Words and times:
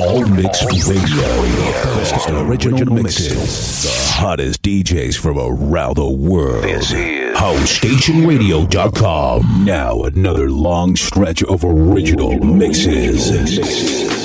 All 0.00 0.24
Mix 0.24 0.64
Radio. 0.88 1.20
Original 2.46 2.94
mixes. 2.94 3.82
The 3.82 3.90
hottest 4.14 4.62
DJs 4.62 5.18
from 5.18 5.36
around 5.38 5.96
the 5.98 6.08
world. 6.08 6.64
This 6.64 6.90
is 6.90 7.36
HouseStationRadio.com. 7.36 9.64
Now 9.66 10.00
another 10.04 10.48
long 10.48 10.96
stretch 10.96 11.42
of 11.44 11.66
original 11.66 12.38
mixes. 12.38 13.28
Blessings. 13.30 14.19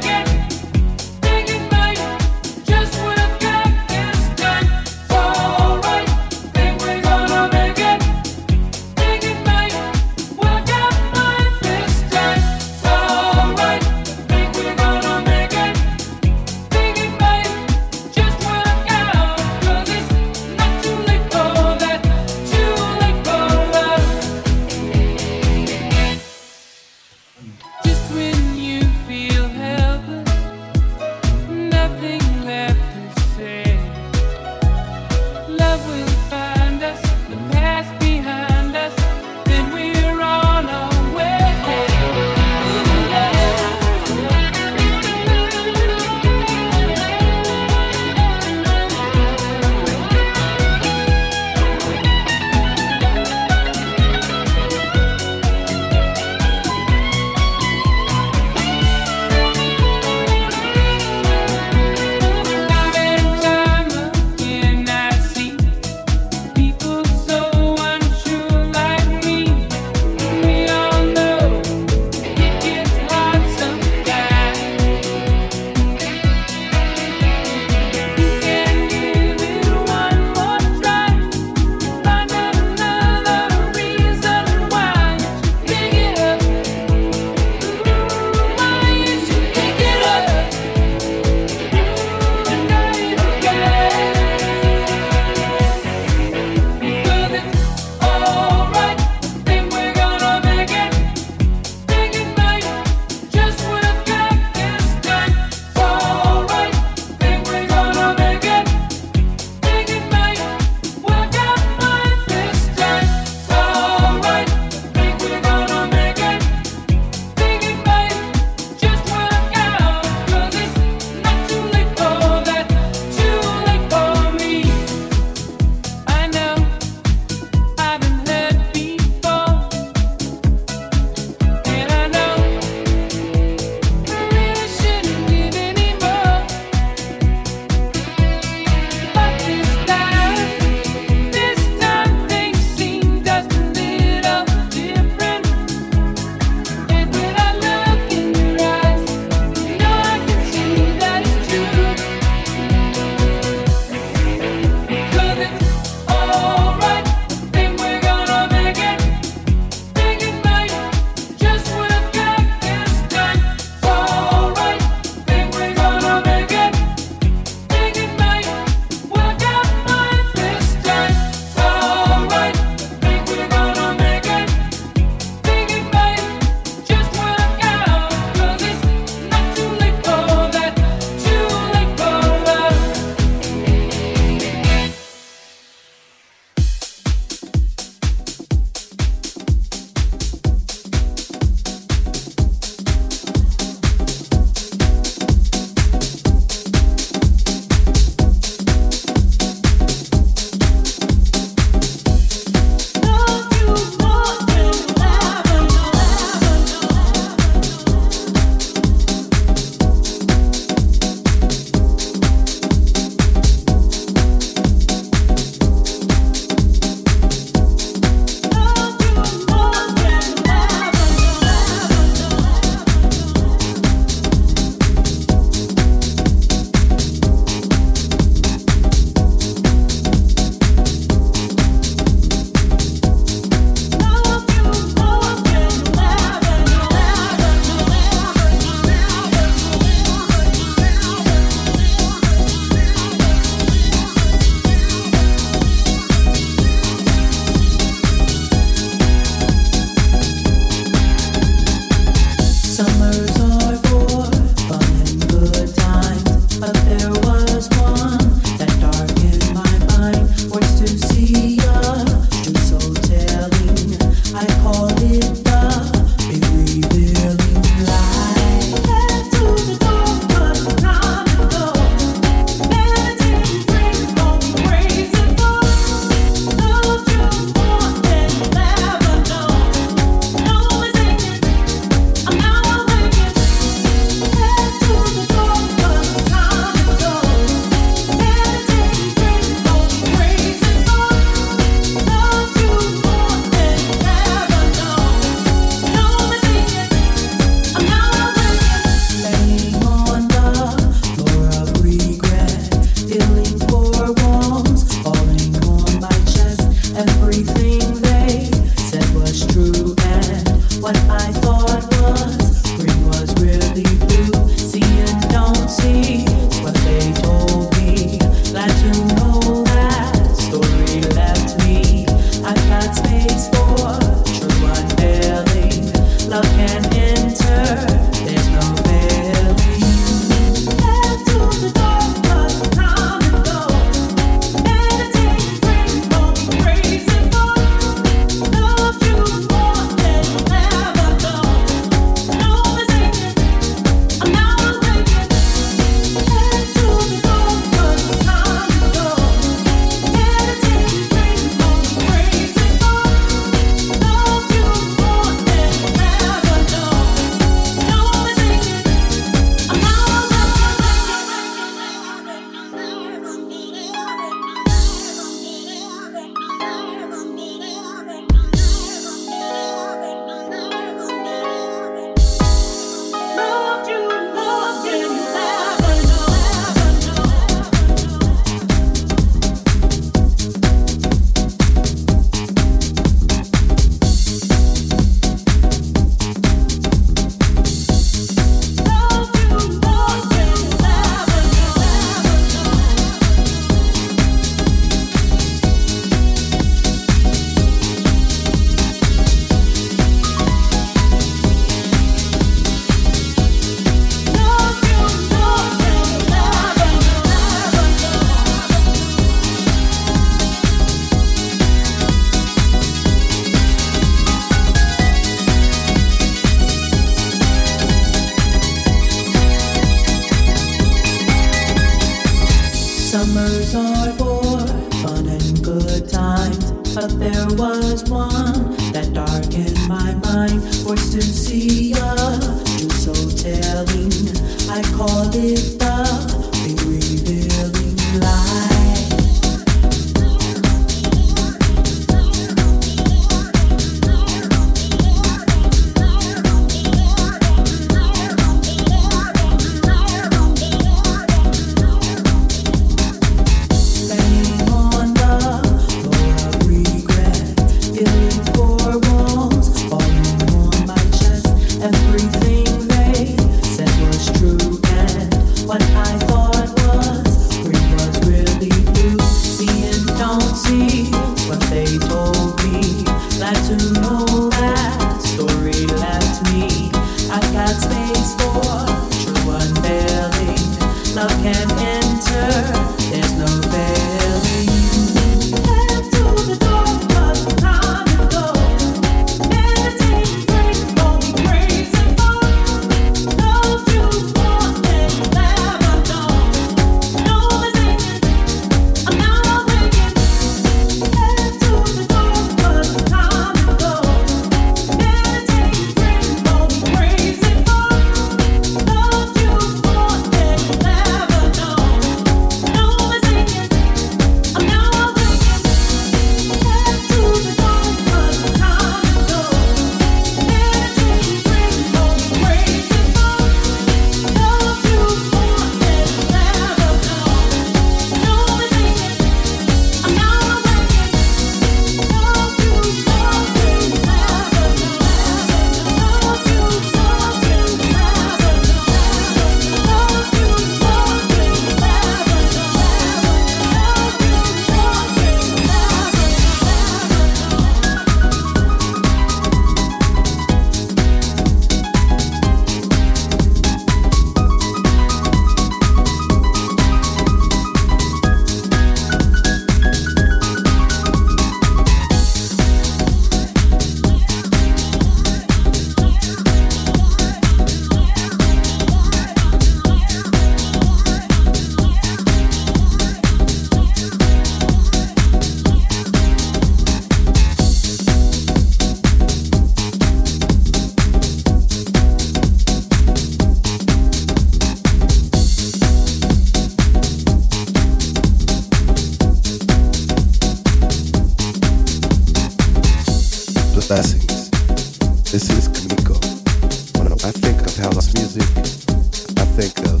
Think 599.54 599.78
of 599.80 600.00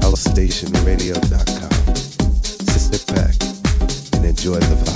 housestationradio.com. 0.00 1.94
Sit 2.44 3.06
back 3.08 3.34
and 4.14 4.24
enjoy 4.24 4.54
the 4.54 4.74
vibes. 4.74 4.95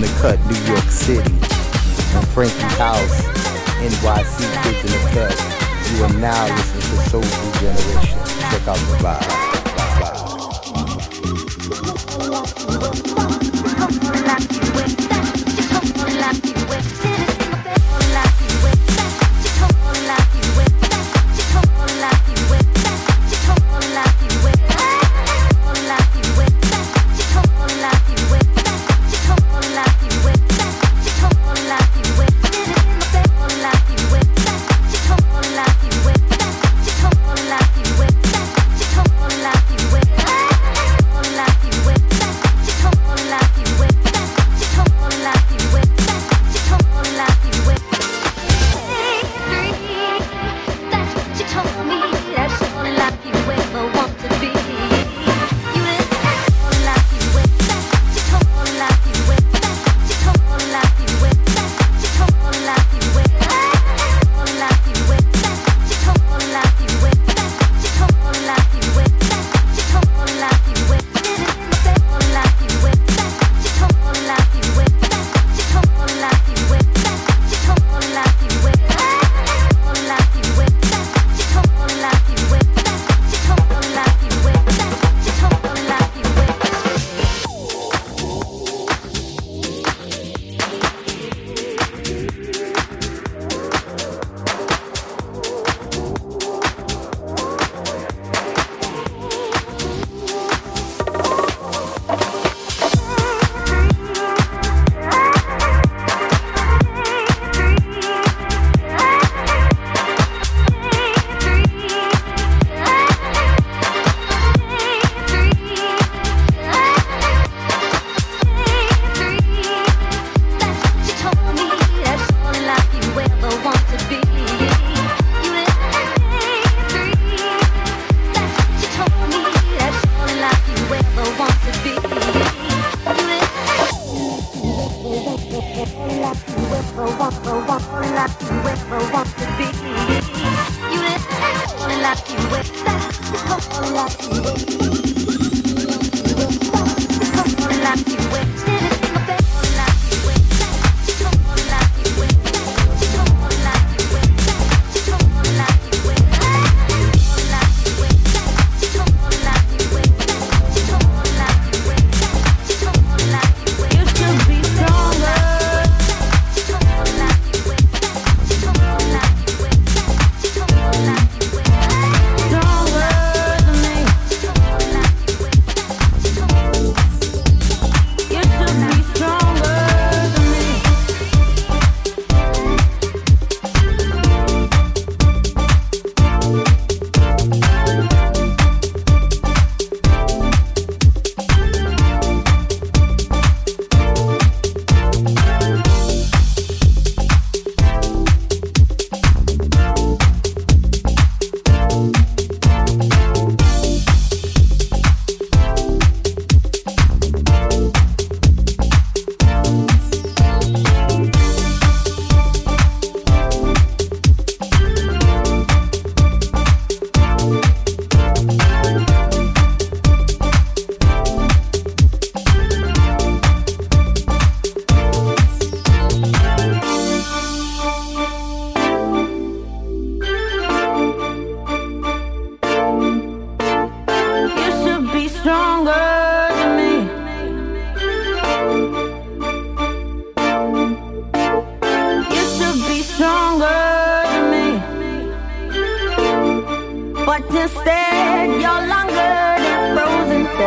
Pigeon 0.00 0.14
the 0.14 0.20
Cut, 0.20 0.38
New 0.46 0.56
York 0.72 0.88
City. 0.88 1.30
And 2.16 2.26
Frankie 2.28 2.74
House, 2.78 3.22
NYC 3.80 4.38
Pigeon 4.62 4.90
the 4.92 4.98
Cut. 5.12 5.36
You 5.94 6.04
are 6.04 6.14
now 6.20 6.46
listening 6.56 6.82
to 6.82 6.96
Soulful 7.10 7.52
Generation. 7.60 8.18
Check 8.50 8.68
out 8.68 8.78
the 8.78 8.96
vibe. 9.02 9.20
vibe. 14.58 14.69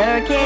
better 0.04 0.28
get 0.28 0.43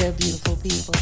there, 0.00 0.12
beautiful 0.12 0.56
people. 0.56 0.94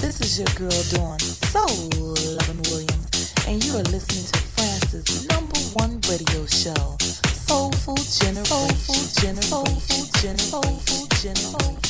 This 0.00 0.20
is 0.20 0.38
your 0.38 0.48
girl 0.56 0.82
Dawn, 0.92 1.18
so 1.18 1.60
loving 1.60 2.62
Williams, 2.70 3.34
and 3.46 3.62
you 3.62 3.72
are 3.76 3.84
listening 3.92 4.24
to 4.32 4.38
France's 4.56 5.28
number 5.28 5.58
one 5.74 6.00
radio 6.08 6.46
show, 6.46 6.96
Soulful 7.32 7.96
Generation. 7.96 8.44
Soulful 8.46 8.94
Generation. 9.20 9.42
Soulful 9.42 10.06
Generation. 10.20 10.38
Soulful 10.38 11.06
Generation. 11.20 11.85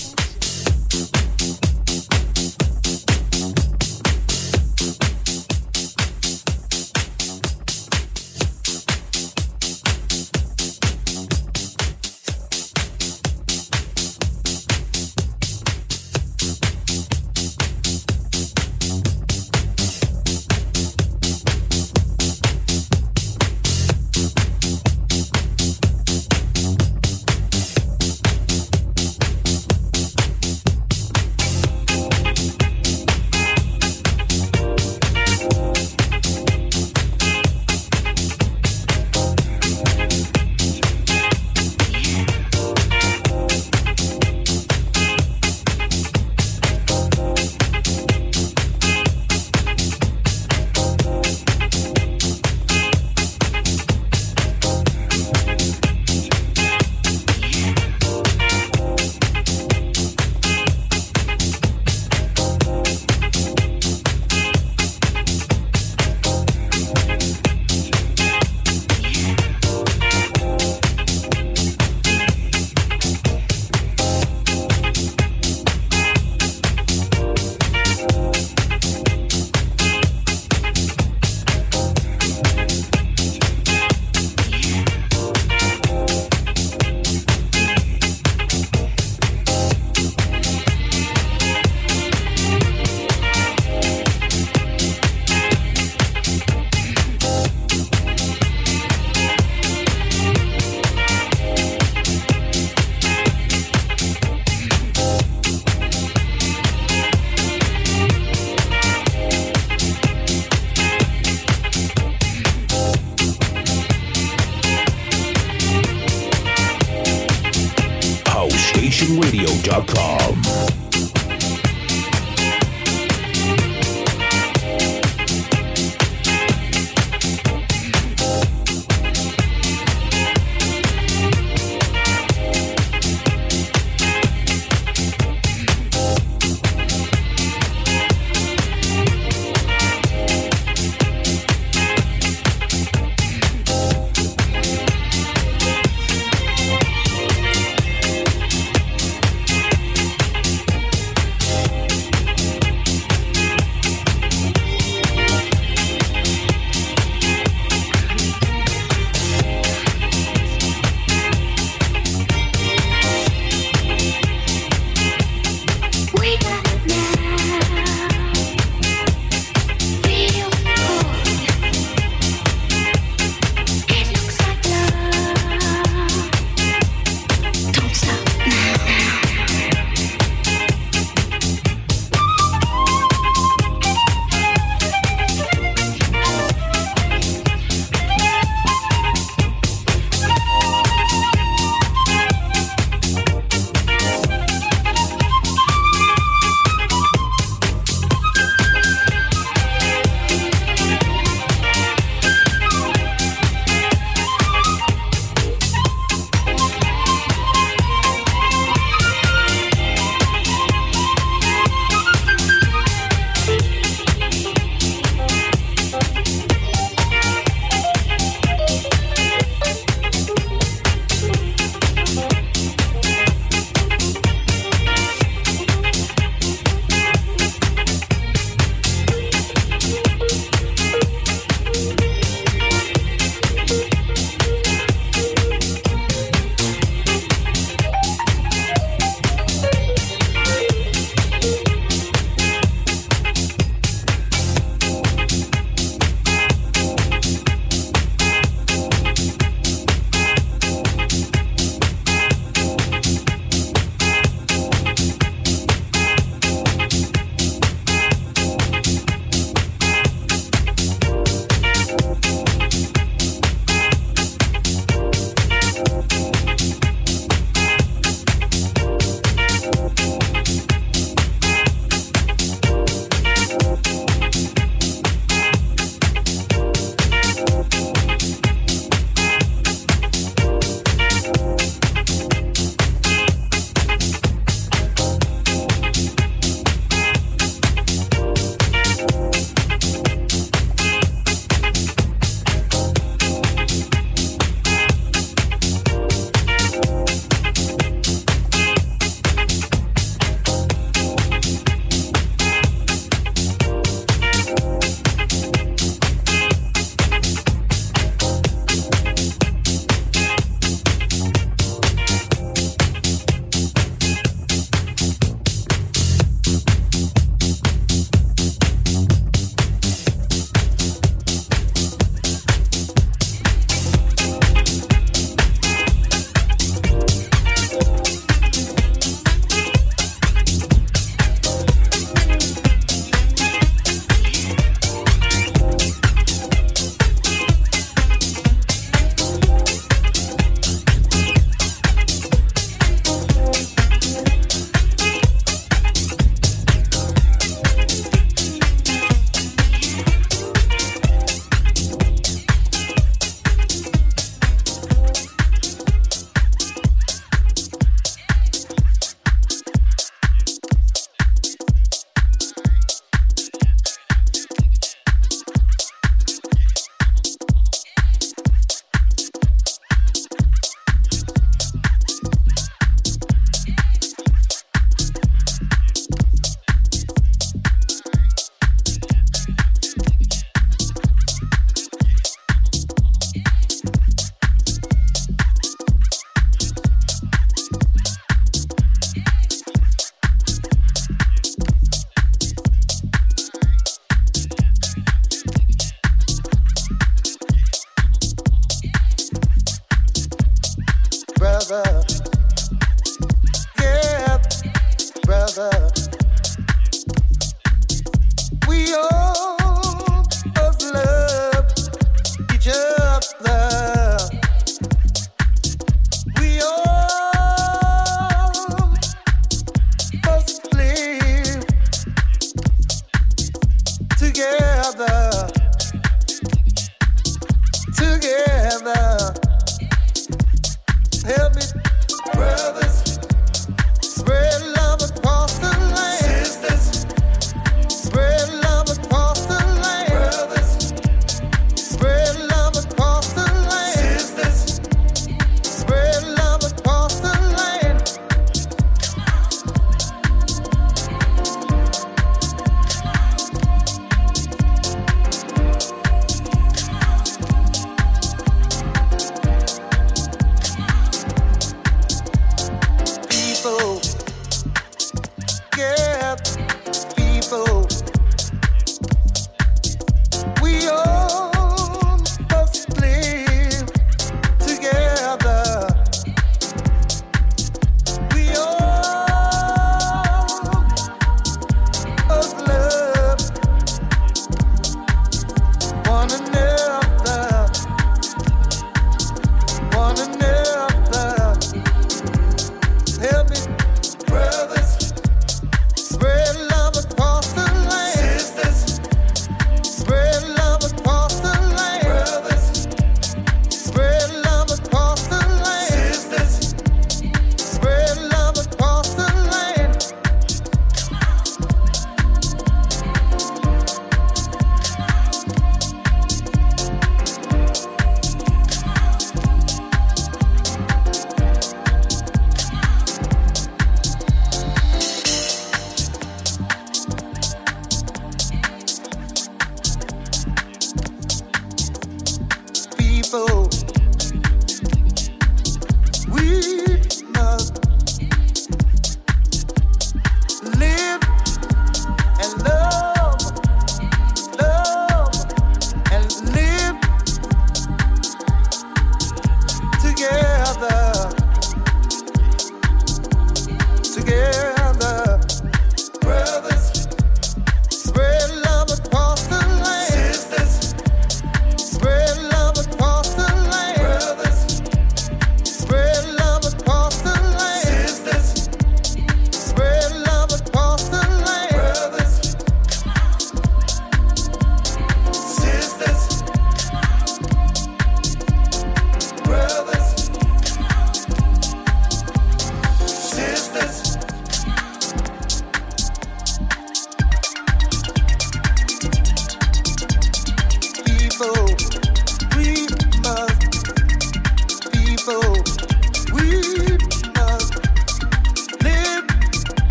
ProductionRadio.com. 118.96 120.85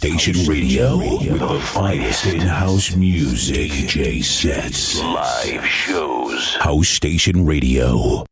Station 0.00 0.48
Radio 0.48 0.96
with 0.96 1.40
the 1.40 1.60
finest 1.60 2.24
in 2.24 2.40
house 2.40 2.96
music, 2.96 3.70
DJ 3.70 4.24
sets, 4.24 4.98
live 4.98 5.66
shows. 5.66 6.54
House 6.54 6.88
Station 6.88 7.44
Radio. 7.44 8.24